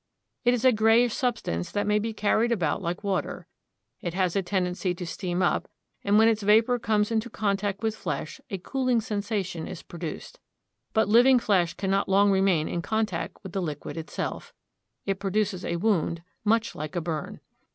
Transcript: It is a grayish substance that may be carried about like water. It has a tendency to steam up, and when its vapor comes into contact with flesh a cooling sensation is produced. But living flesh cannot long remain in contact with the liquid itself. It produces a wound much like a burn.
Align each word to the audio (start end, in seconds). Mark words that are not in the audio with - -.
It 0.43 0.55
is 0.55 0.65
a 0.65 0.71
grayish 0.71 1.13
substance 1.13 1.69
that 1.71 1.85
may 1.85 1.99
be 1.99 2.11
carried 2.11 2.51
about 2.51 2.81
like 2.81 3.03
water. 3.03 3.45
It 3.99 4.15
has 4.15 4.35
a 4.35 4.41
tendency 4.41 4.95
to 4.95 5.05
steam 5.05 5.43
up, 5.43 5.69
and 6.03 6.17
when 6.17 6.27
its 6.27 6.41
vapor 6.41 6.79
comes 6.79 7.11
into 7.11 7.29
contact 7.29 7.83
with 7.83 7.95
flesh 7.95 8.41
a 8.49 8.57
cooling 8.57 8.99
sensation 8.99 9.67
is 9.67 9.83
produced. 9.83 10.39
But 10.93 11.07
living 11.07 11.37
flesh 11.37 11.75
cannot 11.75 12.09
long 12.09 12.31
remain 12.31 12.67
in 12.67 12.81
contact 12.81 13.37
with 13.43 13.51
the 13.51 13.61
liquid 13.61 13.95
itself. 13.95 14.53
It 15.05 15.19
produces 15.19 15.63
a 15.63 15.75
wound 15.75 16.23
much 16.43 16.73
like 16.73 16.95
a 16.95 17.01
burn. 17.01 17.39